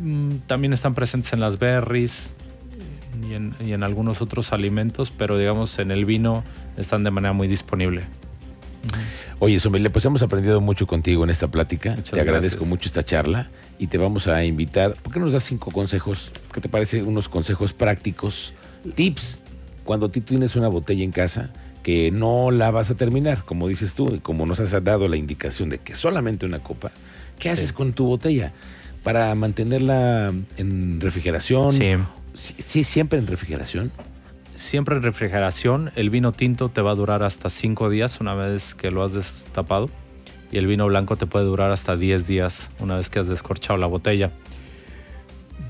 Mm, 0.00 0.36
También 0.46 0.72
están 0.72 0.94
presentes 0.94 1.32
en 1.32 1.40
las 1.40 1.58
berries 1.58 2.34
y 3.28 3.34
en, 3.34 3.56
y 3.58 3.72
en 3.72 3.82
algunos 3.82 4.22
otros 4.22 4.52
alimentos, 4.52 5.10
pero 5.10 5.38
digamos 5.38 5.76
en 5.80 5.90
el 5.90 6.04
vino 6.04 6.44
están 6.76 7.02
de 7.02 7.10
manera 7.10 7.32
muy 7.32 7.48
disponible. 7.48 8.02
Oye, 9.38 9.58
Sommelier, 9.58 9.90
pues 9.90 10.04
hemos 10.04 10.22
aprendido 10.22 10.60
mucho 10.60 10.86
contigo 10.86 11.24
en 11.24 11.30
esta 11.30 11.48
plática. 11.48 11.90
Muchas 11.90 12.10
te 12.12 12.20
agradezco 12.20 12.60
gracias. 12.60 12.68
mucho 12.68 12.88
esta 12.88 13.02
charla 13.02 13.50
y 13.78 13.88
te 13.88 13.98
vamos 13.98 14.28
a 14.28 14.44
invitar. 14.44 14.94
¿Por 14.94 15.12
qué 15.12 15.18
no 15.18 15.26
nos 15.26 15.34
das 15.34 15.44
cinco 15.44 15.70
consejos? 15.70 16.32
¿Qué 16.52 16.60
te 16.60 16.68
parece? 16.68 17.02
Unos 17.02 17.28
consejos 17.28 17.72
prácticos, 17.72 18.54
tips, 18.94 19.40
cuando 19.84 20.08
tú 20.08 20.20
tienes 20.20 20.56
una 20.56 20.68
botella 20.68 21.04
en 21.04 21.12
casa 21.12 21.50
que 21.82 22.10
no 22.10 22.50
la 22.50 22.70
vas 22.70 22.90
a 22.90 22.94
terminar, 22.94 23.44
como 23.44 23.68
dices 23.68 23.94
tú, 23.94 24.14
y 24.14 24.18
como 24.18 24.46
nos 24.46 24.58
has 24.58 24.70
dado 24.82 25.06
la 25.06 25.16
indicación 25.16 25.68
de 25.68 25.78
que 25.78 25.94
solamente 25.94 26.46
una 26.46 26.60
copa, 26.60 26.90
¿qué 27.38 27.50
haces 27.50 27.72
con 27.72 27.92
tu 27.92 28.06
botella? 28.06 28.52
Para 29.02 29.34
mantenerla 29.34 30.32
en 30.56 31.00
refrigeración. 31.00 31.70
Sí, 31.70 32.54
sí, 32.64 32.84
siempre 32.84 33.18
en 33.18 33.26
refrigeración. 33.26 33.92
Siempre 34.56 34.96
en 34.96 35.02
refrigeración, 35.02 35.90
el 35.96 36.10
vino 36.10 36.32
tinto 36.32 36.68
te 36.68 36.80
va 36.80 36.92
a 36.92 36.94
durar 36.94 37.22
hasta 37.22 37.50
5 37.50 37.90
días 37.90 38.20
una 38.20 38.34
vez 38.34 38.74
que 38.74 38.90
lo 38.90 39.02
has 39.02 39.12
destapado 39.12 39.90
y 40.52 40.58
el 40.58 40.66
vino 40.66 40.86
blanco 40.86 41.16
te 41.16 41.26
puede 41.26 41.44
durar 41.44 41.72
hasta 41.72 41.96
10 41.96 42.26
días 42.26 42.70
una 42.78 42.96
vez 42.96 43.10
que 43.10 43.18
has 43.18 43.26
descorchado 43.26 43.76
la 43.76 43.86
botella. 43.86 44.30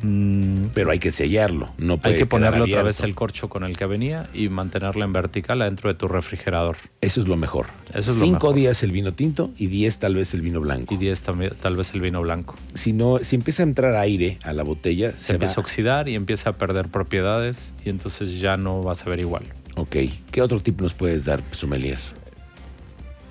Mm, 0.07 0.67
Pero 0.75 0.91
hay 0.91 0.99
que 0.99 1.11
sellarlo. 1.11 1.71
No 1.79 1.97
puede 1.97 2.15
hay 2.15 2.21
que 2.21 2.27
ponerle 2.27 2.61
otra 2.63 2.83
vez 2.83 3.01
el 3.01 3.15
corcho 3.15 3.49
con 3.49 3.65
el 3.65 3.77
que 3.77 3.87
venía 3.87 4.29
y 4.35 4.51
mantenerla 4.51 5.05
en 5.07 5.13
vertical 5.15 5.63
adentro 5.63 5.89
de 5.89 5.95
tu 5.95 6.09
refrigerador. 6.09 6.77
Eso 7.01 7.21
es 7.23 7.27
lo 7.27 7.37
mejor. 7.37 7.67
Eso 7.91 8.11
es 8.11 8.19
lo 8.19 8.25
Cinco 8.25 8.35
mejor. 8.49 8.55
días 8.57 8.83
el 8.83 8.93
vino 8.93 9.15
tinto 9.15 9.51
y 9.57 9.69
diez 9.69 9.99
tal 9.99 10.15
vez 10.15 10.35
el 10.35 10.43
vino 10.43 10.61
blanco. 10.61 10.93
Y 10.95 10.99
10 10.99 11.23
también, 11.23 11.53
tal 11.61 11.77
vez 11.77 11.95
el 11.95 12.03
vino 12.03 12.21
blanco. 12.21 12.55
Si 12.75 12.93
no, 12.93 13.19
si 13.23 13.37
empieza 13.37 13.63
a 13.63 13.67
entrar 13.67 13.95
aire 13.97 14.39
a 14.45 14.53
la 14.53 14.63
botella, 14.63 15.13
Se, 15.13 15.21
se, 15.21 15.33
empieza 15.35 15.61
a 15.61 15.63
oxidar 15.63 16.09
y 16.09 16.15
empieza 16.17 16.51
a 16.51 16.53
perder 16.53 16.89
propiedades 16.89 17.75
y 17.85 17.89
entonces 17.89 18.39
ya 18.41 18.57
no 18.59 18.83
vas 18.83 19.07
a 19.07 19.11
ver 19.11 19.21
igual. 19.21 19.45
Ok. 19.77 19.97
¿Qué 20.31 20.43
otro 20.43 20.61
tip 20.61 20.81
nos 20.81 20.93
puedes 20.93 21.25
dar, 21.25 21.43
sommelier? 21.53 21.99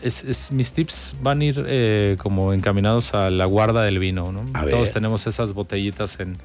Es, 0.01 0.24
es- 0.25 0.51
mis 0.51 0.74
tips 0.74 1.15
van 1.22 1.39
a 1.42 1.46
ir 1.46 1.63
eh, 1.68 2.18
como 2.20 2.51
encaminados 2.51 3.13
a 3.13 3.30
la 3.30 3.46
guarda 3.46 3.84
del 3.84 4.00
vino. 4.00 4.32
¿no? 4.32 4.46
Todos 4.70 4.92
tenemos 4.92 5.25
esas 5.27 5.53
botellitas 5.53 6.20
en, 6.20 6.38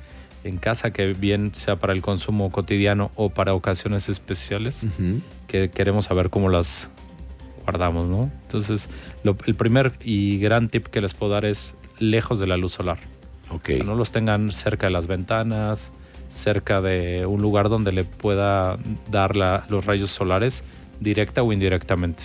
en 0.44 0.58
casa 0.58 0.92
que 0.92 1.12
bien 1.14 1.54
sea 1.54 1.76
para 1.76 1.92
el 1.92 2.00
consumo 2.02 2.50
cotidiano 2.52 3.10
o 3.16 3.30
para 3.30 3.54
ocasiones 3.54 4.08
especiales 4.08 4.86
que 5.46 5.70
queremos 5.70 6.06
saber 6.06 6.30
cómo 6.30 6.48
las 6.48 6.90
guardamos. 7.64 8.08
¿no? 8.08 8.30
Entonces, 8.44 8.88
lo- 9.24 9.36
el 9.46 9.54
primer 9.54 9.92
y 10.02 10.38
gran 10.38 10.68
tip 10.68 10.86
que 10.86 11.00
les 11.00 11.14
puedo 11.14 11.32
dar 11.32 11.44
es 11.44 11.74
lejos 11.98 12.38
de 12.38 12.46
la 12.46 12.56
luz 12.56 12.72
solar. 12.72 12.98
No 13.84 13.94
los 13.94 14.12
tengan 14.12 14.52
cerca 14.52 14.86
de 14.86 14.92
las 14.92 15.06
ventanas, 15.06 15.90
cerca 16.30 16.80
de 16.82 17.24
un 17.26 17.40
lugar 17.42 17.68
donde 17.68 17.92
le 17.92 18.04
pueda 18.04 18.78
dar 19.10 19.34
la- 19.36 19.64
los 19.68 19.86
rayos 19.86 20.10
solares 20.10 20.62
directa 21.00 21.42
o 21.42 21.52
indirectamente, 21.52 22.24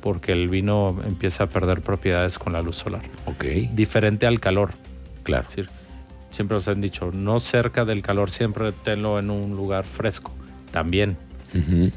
porque 0.00 0.32
el 0.32 0.48
vino 0.48 0.96
empieza 1.06 1.44
a 1.44 1.46
perder 1.48 1.80
propiedades 1.82 2.38
con 2.38 2.52
la 2.52 2.60
luz 2.60 2.76
solar. 2.76 3.02
Ok. 3.26 3.44
Diferente 3.74 4.26
al 4.26 4.40
calor. 4.40 4.72
Claro. 5.22 5.44
Es 5.44 5.56
decir, 5.56 5.70
siempre 6.32 6.56
os 6.56 6.66
han 6.68 6.80
dicho, 6.80 7.10
no 7.12 7.38
cerca 7.40 7.84
del 7.84 8.02
calor, 8.02 8.30
siempre 8.30 8.72
tenlo 8.72 9.18
en 9.18 9.30
un 9.30 9.54
lugar 9.56 9.84
fresco. 9.84 10.32
También. 10.72 11.16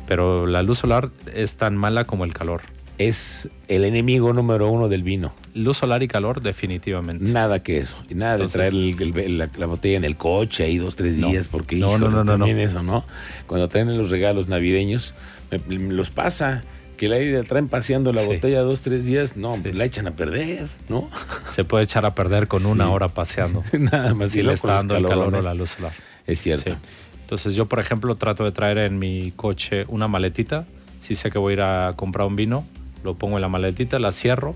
Pero 0.08 0.46
la 0.48 0.62
luz 0.64 0.80
solar 0.80 1.10
es 1.34 1.56
tan 1.56 1.76
mala 1.78 2.04
como 2.06 2.26
el 2.26 2.34
calor. 2.34 2.62
Es 2.98 3.50
el 3.68 3.84
enemigo 3.84 4.32
número 4.34 4.70
uno 4.70 4.88
del 4.90 5.04
vino. 5.04 5.34
Luz 5.54 5.78
solar 5.78 6.02
y 6.04 6.08
calor, 6.08 6.42
definitivamente. 6.42 7.26
Nada 7.26 7.62
que 7.64 7.78
eso. 7.80 7.96
Y 8.10 8.16
nada 8.16 8.34
Entonces- 8.36 8.54
de 8.54 8.70
traer 8.70 9.02
el- 9.02 9.18
el- 9.20 9.38
la, 9.38 9.50
la 9.58 9.66
botella 9.66 9.98
en 9.98 10.04
el 10.06 10.16
coche 10.16 10.64
ahí 10.64 10.78
dos, 10.78 10.96
tres 10.96 11.18
No. 11.18 11.28
días, 11.30 11.48
porque 11.50 11.76
No, 11.78 11.98
no, 11.98 12.10
no, 12.10 12.24
no, 12.24 12.34
también 12.34 12.58
no. 12.58 12.64
eso, 12.64 12.84
¿no? 12.84 13.06
Cuando 13.48 13.68
traen 13.70 13.98
los 13.98 14.10
regalos 14.10 14.48
navideños, 14.48 15.14
me- 15.52 15.78
me 15.78 15.94
los 15.94 16.10
pasa. 16.10 16.64
Que 16.98 17.08
la 17.10 17.44
traen 17.44 17.68
paseando 17.68 18.12
la 18.14 18.22
Sí. 18.22 18.28
botella 18.28 18.62
dos, 18.62 18.82
tres 18.82 19.06
días, 19.06 19.36
no, 19.38 19.56
Sí. 19.58 19.72
la 19.74 19.86
echan 19.86 20.08
a 20.08 20.12
perder, 20.12 20.68
¿no? 20.90 21.10
Se 21.50 21.64
puede 21.64 21.84
echar 21.84 22.06
a 22.06 22.16
perder 22.16 22.48
con 22.48 22.66
una 22.66 22.86
Sí. 22.86 22.92
hora 22.92 23.08
paseando. 23.10 23.64
Nada 23.80 24.14
más 24.14 24.32
si 24.32 24.40
y 24.40 24.44
le 24.44 24.54
está 24.54 24.74
dando 24.76 24.96
el 24.96 25.06
calor 25.06 25.34
o 25.36 25.42
la 25.42 25.54
luz 25.54 25.72
solar. 25.72 25.94
Es 26.28 26.40
cierto. 26.42 26.76
Entonces 27.22 27.56
yo, 27.56 27.66
por 27.68 27.80
ejemplo, 27.80 28.16
trato 28.16 28.44
de 28.44 28.52
traer 28.52 28.78
en 28.80 29.00
mi 29.00 29.32
coche 29.36 29.86
una 29.88 30.08
maletita. 30.08 30.66
Si 31.00 31.16
sé 31.16 31.30
que 31.32 31.38
voy 31.40 31.52
a 31.52 31.54
ir 31.54 31.62
a 31.62 31.94
comprar 31.96 32.28
un 32.28 32.36
vino, 32.36 32.66
lo 33.04 33.16
pongo 33.16 33.38
en 33.38 33.42
la 33.42 33.50
maletita, 33.50 34.00
la 34.00 34.12
cierro 34.12 34.56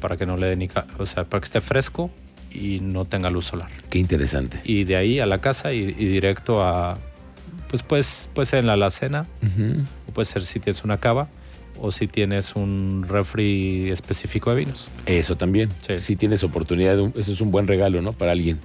para 0.00 0.16
que 0.16 0.26
no 0.26 0.36
le 0.36 0.46
dé 0.46 0.56
ni... 0.56 0.68
O 0.98 1.06
sea, 1.06 1.24
para 1.24 1.40
que 1.40 1.46
esté 1.46 1.60
fresco 1.60 2.10
y 2.50 2.80
no 2.80 3.04
tenga 3.04 3.30
luz 3.30 3.46
solar. 3.46 3.68
Qué 3.90 3.98
interesante. 3.98 4.60
Y 4.64 4.84
de 4.84 4.96
ahí 4.96 5.20
a 5.20 5.26
la 5.26 5.40
casa 5.40 5.72
y, 5.72 5.78
y 5.98 6.06
directo 6.06 6.62
a... 6.64 6.98
Pues, 7.68 7.82
pues 7.82 8.28
puede 8.32 8.46
ser 8.46 8.60
en 8.60 8.66
la 8.66 8.72
alacena, 8.74 9.26
o 10.08 10.12
puede 10.12 10.24
ser 10.24 10.42
si 10.44 10.58
tienes 10.58 10.84
una 10.84 10.96
cava, 10.98 11.28
o 11.80 11.90
si 11.92 12.06
tienes 12.08 12.54
un 12.56 13.04
refri 13.08 13.90
específico 13.90 14.50
de 14.50 14.56
vinos. 14.56 14.88
Eso 15.06 15.36
también. 15.36 15.70
Sí. 15.86 15.96
Si 15.96 16.16
tienes 16.16 16.42
oportunidad, 16.44 16.96
de 16.96 17.02
un- 17.02 17.14
eso 17.16 17.32
es 17.32 17.40
un 17.40 17.50
buen 17.50 17.66
regalo, 17.66 18.02
¿no? 18.02 18.12
Para 18.12 18.32
alguien. 18.32 18.58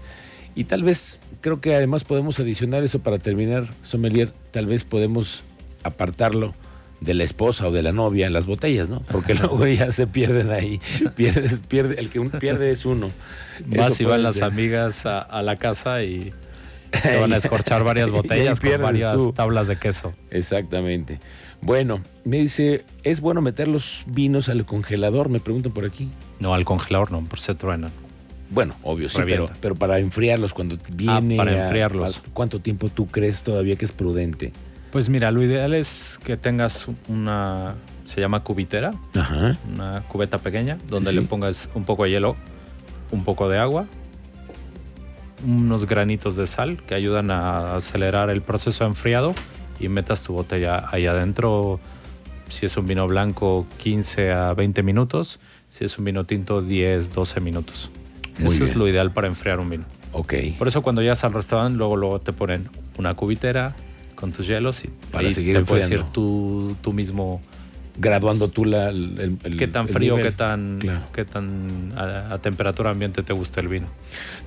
Y 0.56 0.66
tal 0.66 0.84
vez, 0.84 1.20
creo 1.42 1.62
que 1.62 1.74
además 1.76 2.04
podemos 2.04 2.40
adicionar 2.40 2.84
eso 2.84 3.00
para 3.00 3.18
terminar, 3.20 3.70
sommelier, 3.82 4.32
tal 4.52 4.66
vez 4.68 4.84
podemos 4.84 5.44
apartarlo 5.84 6.54
de 7.02 7.14
la 7.14 7.24
esposa 7.24 7.68
o 7.68 7.72
de 7.72 7.84
la 7.84 7.92
novia 7.92 8.28
en 8.28 8.34
las 8.34 8.46
botellas, 8.46 8.88
¿no? 8.90 9.02
Porque 9.12 9.34
luego 9.36 9.66
ya 9.68 9.92
se 9.92 10.08
pierden 10.08 10.52
ahí. 10.52 10.80
Pierdes, 11.16 11.60
pierde, 11.68 11.96
el 12.00 12.10
que 12.10 12.20
un- 12.20 12.30
pierde 12.30 12.72
es 12.72 12.86
uno. 12.86 13.12
Eso 13.72 14.04
y 14.04 14.06
van 14.06 14.24
las 14.24 14.42
amigas 14.42 15.06
a, 15.06 15.20
a 15.20 15.42
la 15.42 15.58
casa 15.58 16.04
y 16.04 16.32
se 17.02 17.18
van 17.18 17.34
a 17.34 17.38
escorchar 17.38 17.84
varias 17.84 18.12
botellas 18.12 18.60
con 18.60 18.82
varias 18.82 19.16
tú. 19.16 19.34
tablas 19.34 19.68
de 19.68 19.78
queso. 19.78 20.14
Exactamente. 20.32 21.20
Bueno, 21.62 22.02
me 22.26 22.38
dice, 22.38 22.86
¿es 23.04 23.22
bueno 23.22 23.42
meter 23.42 23.68
los 23.68 24.04
vinos 24.08 24.50
al 24.50 24.66
congelador? 24.66 25.30
Me 25.30 25.40
preguntan 25.40 25.72
por 25.72 25.86
aquí. 25.86 26.10
No, 26.40 26.54
al 26.54 26.66
congelador 26.66 27.12
no, 27.12 27.22
por 27.22 27.40
se 27.40 27.56
truenan. 27.56 27.92
Bueno, 28.50 28.76
obvio, 28.84 29.10
sí, 29.10 29.20
pero, 29.26 29.50
pero 29.62 29.74
para 29.76 29.98
enfriarlos 30.00 30.54
cuando 30.54 30.78
viene. 30.92 31.38
para 31.38 31.52
a- 31.52 31.64
enfriarlos. 31.64 32.18
a- 32.18 32.22
¿Cuánto 32.34 32.60
tiempo 32.60 32.90
tú 32.90 33.08
crees 33.08 33.44
todavía 33.44 33.76
que 33.78 33.86
es 33.86 33.92
prudente? 33.92 34.52
Pues 34.92 35.10
mira, 35.10 35.32
lo 35.32 35.42
ideal 35.42 35.74
es 35.74 36.20
que 36.24 36.38
tengas 36.38 36.88
una, 37.08 37.74
se 38.06 38.22
llama 38.22 38.44
cubitera, 38.44 38.92
Ajá. 39.16 39.58
una 39.74 40.02
cubeta 40.08 40.38
pequeña, 40.38 40.78
donde 40.88 41.10
Sí, 41.10 41.16
le 41.16 41.22
pongas 41.24 41.68
un 41.74 41.84
poco 41.84 42.04
de 42.04 42.12
hielo, 42.12 42.36
un 43.10 43.24
poco 43.24 43.50
de 43.50 43.58
agua, 43.58 43.88
unos 45.46 45.86
granitos 45.86 46.36
de 46.36 46.48
sal 46.48 46.82
que 46.88 46.96
ayudan 46.96 47.32
a 47.32 47.76
acelerar 47.76 48.30
el 48.30 48.42
proceso 48.42 48.84
de 48.84 48.90
enfriado 48.90 49.34
y 49.80 49.90
metas 49.90 50.24
tu 50.24 50.34
botella 50.34 50.86
ahí 50.92 51.06
adentro. 51.06 51.80
Si 52.50 52.66
es 52.66 52.78
un 52.78 52.88
vino 52.88 53.08
blanco, 53.08 53.66
15 53.78 54.32
a 54.32 54.54
20 54.54 54.84
minutos. 54.84 55.40
Si 55.70 55.84
es 55.84 55.98
un 55.98 56.06
vino 56.06 56.26
tinto, 56.26 56.62
10, 56.62 57.14
12 57.14 57.40
minutos. 57.40 57.90
Muy 58.40 58.56
Eso 58.56 58.64
es 58.64 58.76
lo 58.76 58.88
ideal 58.88 59.12
para 59.12 59.28
enfriar 59.28 59.60
un 59.60 59.70
vino. 59.70 59.86
Ok. 60.12 60.34
Por 60.58 60.68
eso 60.68 60.82
cuando 60.82 61.02
llegas 61.02 61.24
al 61.24 61.34
restaurante, 61.34 61.78
luego, 61.78 61.98
luego 61.98 62.20
te 62.20 62.34
ponen 62.34 62.70
una 62.98 63.16
cubitera 63.16 63.76
con 64.16 64.32
tus 64.32 64.48
hielos 64.48 64.84
y 64.86 64.90
Para 65.12 65.28
ahí 65.28 65.34
seguir 65.34 65.58
te 65.58 65.66
puedes 65.66 65.90
ir 65.90 66.04
tú 66.12 66.94
mismo 66.94 67.42
Graduando 67.96 68.50
tú 68.50 68.66
la, 68.66 68.90
el, 68.90 69.38
el- 69.44 69.58
qué 69.58 69.68
tan 69.68 69.88
frío, 69.88 70.16
qué 70.18 70.32
tan, 70.32 70.80
Claro. 70.80 71.06
qué 71.14 71.26
tan 71.26 71.94
a, 71.96 72.34
a 72.34 72.38
temperatura 72.42 72.90
ambiente 72.90 73.22
te 73.22 73.34
gusta 73.34 73.60
el 73.62 73.68
vino. 73.68 73.86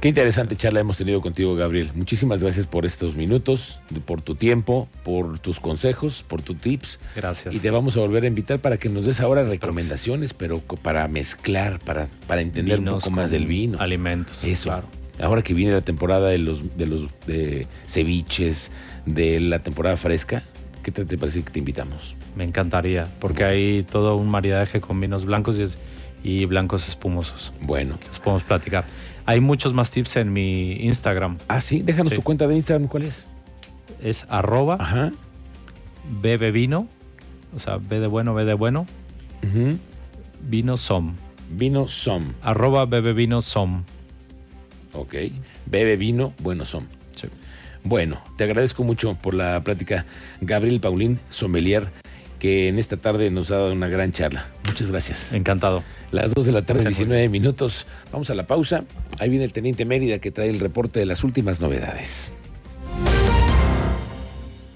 Qué 0.01 0.09
interesante 0.09 0.57
charla 0.57 0.81
hemos 0.81 0.97
tenido 0.99 1.21
contigo, 1.21 1.55
Gabriel. 1.55 1.91
Muchísimas 1.95 2.43
gracias 2.43 2.67
por 2.67 2.85
estos 2.85 3.15
minutos, 3.15 3.79
por 4.05 4.21
tu 4.21 4.35
tiempo, 4.35 4.89
por 5.05 5.39
tus 5.39 5.61
consejos, 5.61 6.25
por 6.27 6.43
tus 6.43 6.57
tips. 6.59 6.99
Gracias. 7.15 7.55
Y 7.55 7.61
te 7.61 7.71
vamos 7.71 7.97
a 7.97 8.01
volver 8.01 8.25
a 8.25 8.27
invitar 8.27 8.59
para 8.59 8.79
que 8.79 8.89
nos 8.89 9.07
des 9.07 9.21
ahora 9.21 9.45
recomendaciones, 9.45 10.35
pero 10.35 10.59
para 10.61 11.07
mezclar, 11.07 11.79
para, 11.79 12.09
para 12.27 12.41
entender 12.41 12.81
un 12.81 12.87
poco 12.87 13.11
más 13.11 13.31
del 13.31 13.47
vino. 13.47 13.79
Alimentos. 13.81 14.43
Eso. 14.43 14.71
Claro. 14.71 14.89
Ahora 15.21 15.43
que 15.43 15.55
viene 15.55 15.73
la 15.73 15.81
temporada 15.83 16.29
de 16.29 16.39
los 16.39 16.77
de 16.77 16.87
los 16.87 17.07
de 17.27 17.67
ceviches, 17.87 18.73
de 19.07 19.39
la 19.41 19.61
temporada 19.61 19.97
fresca, 19.97 20.43
¿qué 20.83 20.91
te, 20.91 21.05
te 21.05 21.17
parece 21.17 21.43
que 21.43 21.51
te 21.53 21.59
invitamos? 21.61 22.15
Me 22.37 22.45
encantaría, 22.45 23.09
porque 23.19 23.45
hay 23.45 23.83
todo 23.83 24.15
un 24.17 24.29
maridaje 24.29 24.81
con 24.81 25.01
vinos 25.01 25.25
blancos 25.25 25.59
y, 25.59 25.63
es- 25.63 25.79
y 26.23 26.45
blancos 26.45 26.87
espumosos. 26.89 27.53
Bueno. 27.63 27.99
Los 28.09 28.21
podemos 28.21 28.43
platicar. 28.45 28.85
Hay 29.25 29.41
muchos 29.41 29.73
más 29.73 29.91
tips 29.91 30.17
en 30.17 30.33
mi 30.33 30.73
Instagram. 30.75 31.39
Ah, 31.49 31.61
sí, 31.61 31.83
déjanos 31.83 32.11
Sí. 32.11 32.17
tu 32.17 32.23
cuenta 32.23 32.47
de 32.47 32.55
Instagram, 32.55 32.87
¿cuál 32.89 33.05
es? 33.05 33.27
Es 34.03 34.27
arroba 34.29 34.77
Ajá. 34.79 35.13
bebevino, 36.21 36.87
o 37.55 37.59
sea, 37.59 37.79
B 37.79 38.01
de 38.01 38.07
bueno, 38.07 38.35
B 38.35 38.45
de 38.45 38.55
bueno, 38.55 38.87
Ujú. 39.43 39.79
vino 40.43 40.77
som. 40.77 41.15
Vino 41.51 41.87
Som. 41.89 42.33
Arroba 42.43 42.87
bebevino 42.87 43.41
som. 43.41 43.85
Ok. 44.93 45.15
Bebe 45.67 45.97
vino, 45.97 46.33
bueno 46.43 46.65
son. 46.65 46.89
Sí. 47.15 47.29
Bueno, 47.85 48.21
te 48.37 48.45
agradezco 48.45 48.83
mucho 48.83 49.15
por 49.15 49.33
la 49.35 49.61
plática, 49.63 50.07
Gabriel 50.41 50.81
Paulín, 50.81 51.21
sommelier, 51.31 51.89
que 52.39 52.69
en 52.69 52.79
esta 52.79 52.97
tarde 52.97 53.31
nos 53.31 53.51
ha 53.51 53.57
dado 53.57 53.73
una 53.73 53.89
gran 53.89 54.13
charla. 54.13 54.49
Muchas 54.67 54.91
gracias. 54.91 55.33
Encantado. 55.33 55.83
Las 56.11 56.33
2 56.35 56.47
de 56.47 56.53
la 56.53 56.63
tarde, 56.63 56.81
Sí, 56.81 56.85
muy 56.85 56.95
19 56.95 57.29
minutos. 57.29 57.87
Vamos 58.13 58.31
a 58.31 58.35
la 58.35 58.47
pausa. 58.47 58.85
Ahí 59.19 59.29
viene 59.29 59.45
el 59.45 59.53
teniente 59.53 59.85
Mérida 59.85 60.19
que 60.19 60.31
trae 60.31 60.51
el 60.51 60.61
reporte 60.61 61.01
de 61.01 61.07
las 61.07 61.25
últimas 61.25 61.61
novedades. 61.61 62.31